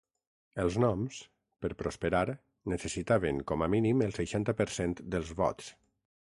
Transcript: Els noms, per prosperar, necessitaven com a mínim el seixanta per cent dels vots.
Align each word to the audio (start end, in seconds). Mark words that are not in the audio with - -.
Els 0.61 0.77
noms, 0.83 1.19
per 1.65 1.69
prosperar, 1.81 2.23
necessitaven 2.73 3.43
com 3.53 3.65
a 3.67 3.69
mínim 3.75 4.03
el 4.07 4.17
seixanta 4.17 4.57
per 4.63 4.69
cent 4.79 4.97
dels 5.17 5.37
vots. 5.45 5.71